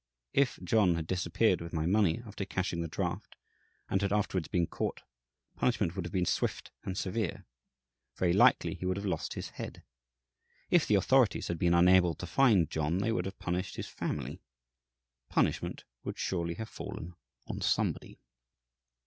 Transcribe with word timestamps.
If 0.33 0.57
John 0.63 0.95
had 0.95 1.05
disappeared 1.05 1.61
with 1.61 1.73
my 1.73 1.85
money 1.85 2.23
after 2.25 2.43
cashing 2.43 2.81
the 2.81 2.87
draft, 2.87 3.35
and 3.87 4.01
had 4.01 4.11
afterwards 4.11 4.47
been 4.47 4.65
caught, 4.65 5.03
punishment 5.55 5.95
would 5.95 6.05
have 6.05 6.11
been 6.11 6.25
swift 6.25 6.71
and 6.83 6.97
severe. 6.97 7.45
Very 8.15 8.33
likely 8.33 8.73
he 8.73 8.87
would 8.87 8.97
have 8.97 9.05
lost 9.05 9.35
his 9.35 9.49
head. 9.49 9.83
If 10.71 10.87
the 10.87 10.95
authorities 10.95 11.49
had 11.49 11.59
been 11.59 11.75
unable 11.75 12.15
to 12.15 12.25
find 12.25 12.67
John, 12.71 12.97
they 12.97 13.11
would 13.11 13.25
have 13.25 13.37
punished 13.37 13.75
his 13.75 13.89
family. 13.89 14.41
Punishment 15.29 15.83
would 16.03 16.17
surely 16.17 16.55
have 16.55 16.67
fallen 16.69 17.13
on 17.45 17.61
somebody. 17.61 18.19